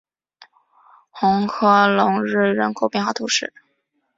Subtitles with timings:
[1.11, 3.53] 红科隆日人口变化图示